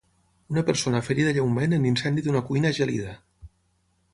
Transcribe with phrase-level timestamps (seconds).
[0.53, 3.15] Una persona ferida lleument en l'incendi d'una cuina a Gelida.